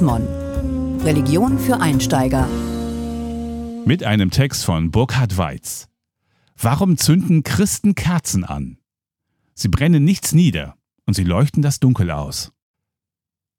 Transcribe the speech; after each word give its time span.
Mon. 0.00 0.22
Religion 1.00 1.58
für 1.58 1.80
Einsteiger. 1.80 2.46
Mit 3.84 4.04
einem 4.04 4.30
Text 4.30 4.64
von 4.64 4.92
Burkhard 4.92 5.36
Weiz. 5.36 5.88
Warum 6.56 6.96
zünden 6.96 7.42
Christen 7.42 7.96
Kerzen 7.96 8.44
an? 8.44 8.78
Sie 9.54 9.66
brennen 9.66 10.04
nichts 10.04 10.34
nieder 10.34 10.76
und 11.04 11.14
sie 11.14 11.24
leuchten 11.24 11.62
das 11.62 11.80
Dunkel 11.80 12.12
aus. 12.12 12.52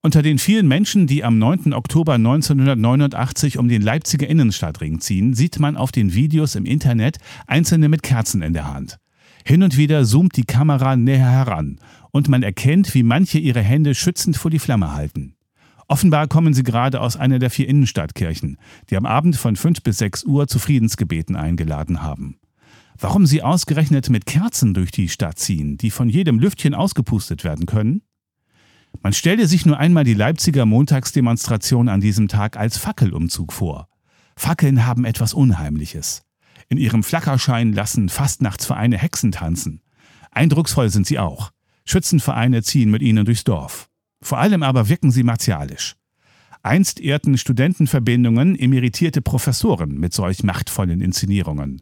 Unter 0.02 0.22
den 0.22 0.40
vielen 0.40 0.66
Menschen, 0.66 1.08
die 1.08 1.26
am 1.26 1.38
9. 1.40 1.74
Oktober 1.74 2.14
1989 2.14 3.58
um 3.58 3.68
den 3.68 3.82
Leipziger 3.82 4.30
Innenstadtring 4.30 5.02
ziehen, 5.02 5.34
sieht 5.34 5.60
man 5.60 5.76
auf 5.76 5.92
den 5.92 6.14
Videos 6.14 6.56
im 6.56 6.66
Internet 6.66 7.18
Einzelne 7.48 7.90
mit 7.90 8.02
Kerzen 8.02 8.42
in 8.44 8.54
der 8.54 8.74
Hand. 8.74 8.98
Hin 9.44 9.62
und 9.62 9.76
wieder 9.76 10.06
zoomt 10.06 10.38
die 10.38 10.46
Kamera 10.46 10.96
näher 10.96 11.30
heran 11.30 11.82
und 12.12 12.30
man 12.30 12.44
erkennt, 12.44 12.94
wie 12.94 13.04
manche 13.04 13.40
ihre 13.40 13.62
Hände 13.62 13.94
schützend 13.94 14.38
vor 14.38 14.50
die 14.50 14.60
Flamme 14.60 14.94
halten. 14.94 15.36
Offenbar 15.94 16.28
kommen 16.28 16.56
sie 16.56 16.64
gerade 16.64 17.02
aus 17.02 17.18
einer 17.18 17.38
der 17.38 17.52
vier 17.52 17.70
Innenstadtkirchen, 17.70 18.58
die 18.90 18.98
am 18.98 19.06
Abend 19.06 19.36
von 19.36 19.56
5 19.56 19.84
bis 19.84 20.00
6 20.00 20.24
Uhr 20.24 20.48
zu 20.48 20.58
Friedensgebeten 20.58 21.36
eingeladen 21.36 22.02
haben. 22.02 22.40
Warum 22.98 23.28
sie 23.28 23.44
ausgerechnet 23.44 24.10
mit 24.10 24.26
Kerzen 24.26 24.74
durch 24.74 24.90
die 24.90 25.08
Stadt 25.08 25.38
ziehen, 25.38 25.78
die 25.78 25.92
von 25.92 26.10
jedem 26.10 26.40
Lüftchen 26.40 26.74
ausgepustet 26.74 27.44
werden 27.44 27.68
können? 27.68 28.02
Man 29.04 29.14
stelle 29.14 29.46
sich 29.46 29.68
nur 29.68 29.78
einmal 29.78 30.04
die 30.04 30.16
Leipziger 30.16 30.66
Montagsdemonstration 30.66 31.88
an 31.90 32.02
diesem 32.02 32.28
Tag 32.28 32.58
als 32.58 32.80
Fackelumzug 32.80 33.54
vor. 33.54 33.88
Fackeln 34.36 34.88
haben 34.88 35.06
etwas 35.06 35.36
Unheimliches. 35.36 36.24
In 36.70 36.80
ihrem 36.80 37.04
Flackerschein 37.04 37.72
lassen 37.72 38.10
Fastnachtsvereine 38.10 38.98
Hexen 38.98 39.32
tanzen. 39.32 39.84
Eindrucksvoll 40.32 40.90
sind 40.90 41.06
sie 41.06 41.20
auch. 41.20 41.52
Schützenvereine 41.86 42.64
ziehen 42.64 42.90
mit 42.90 43.04
ihnen 43.04 43.26
durchs 43.26 43.44
Dorf. 43.44 43.92
Vor 44.24 44.40
allem 44.40 44.64
aber 44.64 44.90
wirken 44.90 45.12
sie 45.12 45.24
martialisch. 45.24 45.96
Einst 46.64 47.02
ehrten 47.02 47.38
Studentenverbindungen 47.38 48.58
emeritierte 48.58 49.22
Professoren 49.22 49.98
mit 49.98 50.14
solch 50.14 50.44
machtvollen 50.44 51.02
Inszenierungen. 51.02 51.82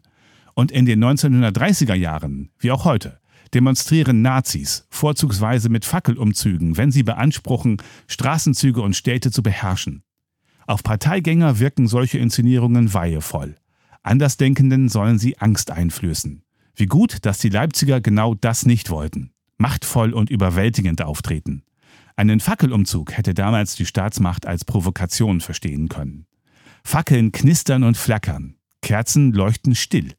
Und 0.54 0.72
in 0.72 0.84
den 0.84 1.02
1930er 1.02 1.94
Jahren, 1.94 2.50
wie 2.58 2.72
auch 2.72 2.84
heute, 2.84 3.20
demonstrieren 3.54 4.22
Nazis, 4.22 4.86
vorzugsweise 4.90 5.68
mit 5.68 5.84
Fackelumzügen, 5.84 6.76
wenn 6.76 6.90
sie 6.90 7.04
beanspruchen, 7.04 7.80
Straßenzüge 8.08 8.82
und 8.82 8.96
Städte 8.96 9.30
zu 9.30 9.44
beherrschen. 9.44 10.02
Auf 10.66 10.82
Parteigänger 10.82 11.60
wirken 11.60 11.86
solche 11.86 12.18
Inszenierungen 12.18 12.92
weihevoll. 12.92 13.54
Andersdenkenden 14.02 14.88
sollen 14.88 15.20
sie 15.20 15.38
Angst 15.38 15.70
einflößen. 15.70 16.42
Wie 16.74 16.86
gut, 16.86 17.18
dass 17.24 17.38
die 17.38 17.50
Leipziger 17.50 18.00
genau 18.00 18.34
das 18.34 18.66
nicht 18.66 18.90
wollten. 18.90 19.30
Machtvoll 19.58 20.12
und 20.12 20.28
überwältigend 20.28 21.02
auftreten. 21.02 21.62
Einen 22.16 22.40
Fackelumzug 22.40 23.12
hätte 23.16 23.34
damals 23.34 23.74
die 23.74 23.86
Staatsmacht 23.86 24.46
als 24.46 24.64
Provokation 24.64 25.40
verstehen 25.40 25.88
können. 25.88 26.26
Fackeln 26.84 27.32
knistern 27.32 27.84
und 27.84 27.96
flackern. 27.96 28.56
Kerzen 28.82 29.32
leuchten 29.32 29.74
still. 29.74 30.12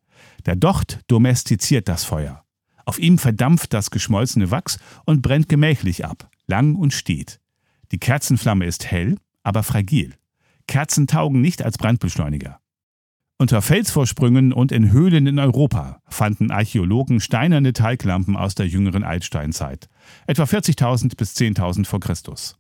Der 0.46 0.56
Docht 0.56 1.02
domestiziert 1.08 1.88
das 1.88 2.04
Feuer. 2.04 2.44
Auf 2.86 3.00
ihm 3.00 3.18
verdampft 3.18 3.74
das 3.74 3.92
geschmolzene 3.92 4.52
Wachs 4.52 4.78
und 5.06 5.22
brennt 5.22 5.50
gemächlich 5.50 6.06
ab, 6.06 6.30
lang 6.48 6.76
und 6.76 6.94
steht. 6.94 7.40
Die 7.92 8.00
Kerzenflamme 8.00 8.66
ist 8.66 8.86
hell, 8.86 9.18
aber 9.44 9.64
fragil. 9.64 10.16
Kerzen 10.68 11.08
taugen 11.08 11.42
nicht 11.42 11.64
als 11.64 11.78
Brandbeschleuniger. 11.78 12.60
Unter 13.40 13.62
Felsvorsprüngen 13.62 14.54
und 14.54 14.72
in 14.72 14.92
Höhlen 14.92 15.28
in 15.28 15.40
Europa 15.40 16.02
fanden 16.08 16.52
Archäologen 16.52 17.20
steinerne 17.20 17.74
Teiglampen 17.74 18.38
aus 18.38 18.56
der 18.56 18.68
jüngeren 18.68 19.04
Altsteinzeit, 19.04 19.90
etwa 20.28 20.44
40.000 20.44 21.18
bis 21.18 21.36
10.000 21.36 21.86
vor 21.86 22.00
Christus. 22.00 22.58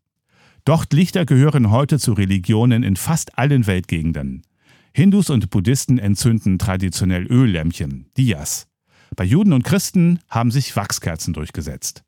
Dochtlichter 0.66 1.26
gehören 1.26 1.72
heute 1.72 2.00
zu 2.00 2.14
Religionen 2.14 2.84
in 2.84 2.96
fast 2.96 3.38
allen 3.38 3.68
Weltgegenden. 3.68 4.44
Hindus 4.94 5.30
und 5.30 5.50
Buddhisten 5.50 6.00
entzünden 6.00 6.58
traditionell 6.58 7.26
Öllämpchen, 7.28 8.10
Diyas. 8.18 8.68
Bei 9.16 9.24
Juden 9.24 9.54
und 9.54 9.64
Christen 9.64 10.20
haben 10.30 10.52
sich 10.52 10.76
Wachskerzen 10.76 11.34
durchgesetzt. 11.34 12.04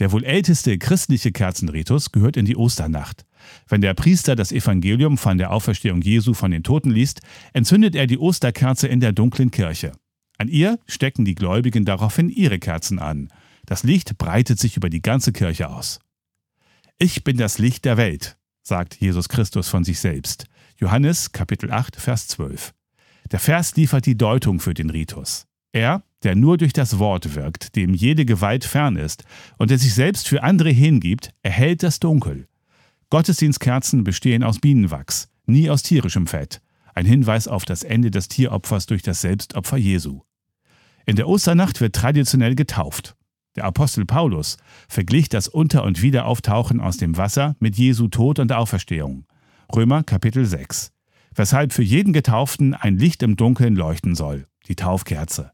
Der 0.00 0.12
wohl 0.12 0.24
älteste 0.24 0.78
christliche 0.78 1.30
Kerzenritus 1.30 2.10
gehört 2.10 2.38
in 2.38 2.46
die 2.46 2.56
Osternacht. 2.56 3.26
Wenn 3.68 3.82
der 3.82 3.92
Priester 3.94 4.34
das 4.34 4.50
Evangelium 4.50 5.18
von 5.18 5.36
der 5.36 5.52
Auferstehung 5.52 6.00
Jesu 6.00 6.32
von 6.32 6.50
den 6.50 6.62
Toten 6.62 6.90
liest, 6.90 7.20
entzündet 7.52 7.94
er 7.94 8.06
die 8.06 8.18
Osterkerze 8.18 8.88
in 8.88 9.00
der 9.00 9.12
dunklen 9.12 9.50
Kirche. 9.50 9.92
An 10.38 10.48
ihr 10.48 10.78
stecken 10.86 11.26
die 11.26 11.34
Gläubigen 11.34 11.84
daraufhin 11.84 12.30
ihre 12.30 12.58
Kerzen 12.58 12.98
an. 12.98 13.28
Das 13.66 13.82
Licht 13.82 14.16
breitet 14.16 14.58
sich 14.58 14.78
über 14.78 14.88
die 14.88 15.02
ganze 15.02 15.32
Kirche 15.32 15.68
aus. 15.68 16.00
Ich 16.98 17.22
bin 17.22 17.36
das 17.36 17.58
Licht 17.58 17.84
der 17.84 17.98
Welt, 17.98 18.38
sagt 18.62 18.96
Jesus 18.96 19.28
Christus 19.28 19.68
von 19.68 19.84
sich 19.84 20.00
selbst. 20.00 20.46
Johannes 20.78 21.32
Kapitel 21.32 21.70
8, 21.70 21.96
Vers 21.96 22.26
12. 22.28 22.72
Der 23.32 23.38
Vers 23.38 23.76
liefert 23.76 24.06
die 24.06 24.16
Deutung 24.16 24.60
für 24.60 24.72
den 24.72 24.88
Ritus. 24.88 25.46
Er, 25.72 26.02
der 26.22 26.36
nur 26.36 26.58
durch 26.58 26.72
das 26.72 26.98
Wort 26.98 27.34
wirkt, 27.34 27.76
dem 27.76 27.94
jede 27.94 28.24
Gewalt 28.24 28.64
fern 28.64 28.96
ist 28.96 29.24
und 29.58 29.70
der 29.70 29.78
sich 29.78 29.94
selbst 29.94 30.28
für 30.28 30.42
andere 30.42 30.70
hingibt, 30.70 31.30
erhält 31.42 31.82
das 31.82 32.00
Dunkel. 32.00 32.46
Gottesdienstkerzen 33.10 34.04
bestehen 34.04 34.44
aus 34.44 34.60
Bienenwachs, 34.60 35.28
nie 35.46 35.70
aus 35.70 35.82
tierischem 35.82 36.26
Fett. 36.26 36.60
Ein 36.94 37.06
Hinweis 37.06 37.48
auf 37.48 37.64
das 37.64 37.82
Ende 37.82 38.10
des 38.10 38.28
Tieropfers 38.28 38.86
durch 38.86 39.02
das 39.02 39.20
Selbstopfer 39.20 39.76
Jesu. 39.76 40.20
In 41.06 41.16
der 41.16 41.28
Osternacht 41.28 41.80
wird 41.80 41.94
traditionell 41.94 42.54
getauft. 42.54 43.16
Der 43.56 43.64
Apostel 43.64 44.04
Paulus 44.04 44.58
verglich 44.88 45.28
das 45.28 45.48
Unter- 45.48 45.82
und 45.82 46.02
Wiederauftauchen 46.02 46.80
aus 46.80 46.98
dem 46.98 47.16
Wasser 47.16 47.56
mit 47.58 47.76
Jesu 47.76 48.08
Tod 48.08 48.38
und 48.38 48.52
Auferstehung. 48.52 49.24
Römer 49.74 50.04
Kapitel 50.04 50.44
6. 50.44 50.92
Weshalb 51.34 51.72
für 51.72 51.82
jeden 51.82 52.12
Getauften 52.12 52.74
ein 52.74 52.96
Licht 52.96 53.22
im 53.22 53.36
Dunkeln 53.36 53.74
leuchten 53.74 54.14
soll, 54.14 54.46
die 54.68 54.76
Taufkerze. 54.76 55.52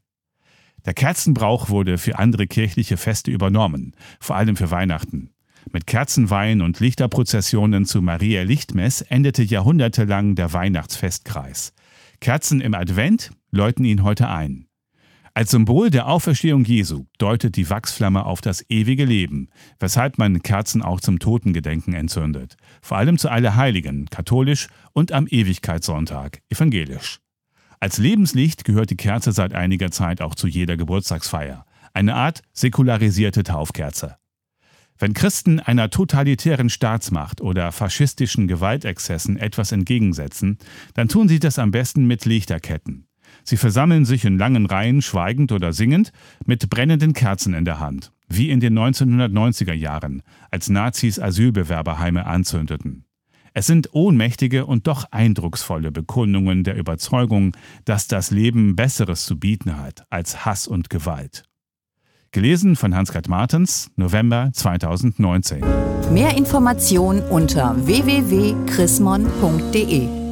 Der 0.85 0.93
Kerzenbrauch 0.93 1.69
wurde 1.69 1.97
für 1.97 2.17
andere 2.17 2.47
kirchliche 2.47 2.97
Feste 2.97 3.31
übernommen, 3.31 3.93
vor 4.19 4.35
allem 4.35 4.55
für 4.55 4.71
Weihnachten. 4.71 5.31
Mit 5.71 5.85
Kerzenweihen 5.85 6.61
und 6.61 6.79
Lichterprozessionen 6.79 7.85
zu 7.85 8.01
Maria 8.01 8.43
Lichtmess 8.43 9.01
endete 9.01 9.43
jahrhundertelang 9.43 10.35
der 10.35 10.53
Weihnachtsfestkreis. 10.53 11.73
Kerzen 12.21 12.61
im 12.61 12.73
Advent 12.73 13.31
läuten 13.51 13.83
ihn 13.83 14.03
heute 14.03 14.29
ein. 14.29 14.67
Als 15.33 15.51
Symbol 15.51 15.91
der 15.91 16.07
Auferstehung 16.07 16.65
Jesu 16.65 17.05
deutet 17.19 17.57
die 17.57 17.69
Wachsflamme 17.69 18.25
auf 18.25 18.41
das 18.41 18.65
ewige 18.69 19.05
Leben, 19.05 19.49
weshalb 19.79 20.17
man 20.17 20.41
Kerzen 20.41 20.81
auch 20.81 20.99
zum 20.99 21.19
Totengedenken 21.19 21.93
entzündet, 21.93 22.57
vor 22.81 22.97
allem 22.97 23.19
zu 23.19 23.29
Allerheiligen, 23.29 24.07
katholisch 24.07 24.67
und 24.93 25.11
am 25.11 25.27
Ewigkeitssonntag, 25.27 26.41
evangelisch. 26.49 27.19
Als 27.79 27.99
Lebenslicht 27.99 28.63
gehört 28.63 28.89
die 28.89 28.97
Kerze 28.97 29.31
seit 29.31 29.53
einiger 29.53 29.91
Zeit 29.91 30.21
auch 30.21 30.33
zu 30.33 30.47
jeder 30.47 30.77
Geburtstagsfeier, 30.77 31.65
eine 31.93 32.15
Art 32.15 32.41
säkularisierte 32.53 33.43
Taufkerze. 33.43 34.17
Wenn 34.99 35.13
Christen 35.13 35.59
einer 35.59 35.91
totalitären 35.91 36.69
Staatsmacht 36.69 37.39
oder 37.39 37.71
faschistischen 37.71 38.47
Gewaltexzessen 38.47 39.37
etwas 39.37 39.71
entgegensetzen, 39.71 40.57
dann 40.95 41.07
tun 41.07 41.27
sie 41.27 41.39
das 41.39 41.59
am 41.59 41.69
besten 41.69 42.07
mit 42.07 42.25
Lichterketten. 42.25 43.07
Sie 43.43 43.57
versammeln 43.57 44.05
sich 44.05 44.25
in 44.25 44.39
langen 44.39 44.65
Reihen, 44.65 45.03
schweigend 45.03 45.51
oder 45.51 45.71
singend, 45.71 46.11
mit 46.45 46.69
brennenden 46.69 47.13
Kerzen 47.13 47.53
in 47.53 47.65
der 47.65 47.79
Hand, 47.79 48.11
wie 48.27 48.49
in 48.49 48.59
den 48.59 48.77
1990er 48.77 49.73
Jahren, 49.73 50.23
als 50.49 50.69
Nazis 50.69 51.19
Asylbewerberheime 51.19 52.25
anzündeten. 52.25 53.06
Es 53.57 53.65
sind 53.65 53.95
ohnmächtige 53.95 54.67
und 54.67 54.85
doch 54.85 55.05
eindrucksvolle 55.09 55.91
Bekundungen 55.91 56.63
der 56.63 56.77
Überzeugung, 56.77 57.57
dass 57.85 58.07
das 58.07 58.29
Leben 58.29 58.75
Besseres 58.75 59.25
zu 59.25 59.39
bieten 59.39 59.79
hat 59.79 60.05
als 60.11 60.45
Hass 60.45 60.67
und 60.67 60.91
Gewalt. 60.91 61.41
Gelesen 62.29 62.75
von 62.75 62.93
Hans-Gerd 62.93 63.27
Martens, 63.27 63.89
November 63.95 64.51
2019. 64.53 65.63
Mehr 66.13 66.37
Informationen 66.37 67.23
unter 67.23 67.75
www.chrismon.de 67.83 70.26